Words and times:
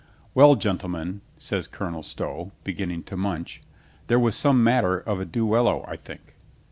"Well, 0.33 0.55
gentlemen," 0.55 1.21
says 1.37 1.67
Colonel 1.67 2.01
Stow, 2.01 2.51
beginning 2.63 3.03
to 3.03 3.15
munch, 3.15 3.61
"there 4.07 4.17
was 4.17 4.33
some 4.33 4.63
matter 4.63 4.97
of 4.97 5.19
a 5.19 5.25
duello, 5.25 5.85
I 5.87 5.95
think. 5.95 6.33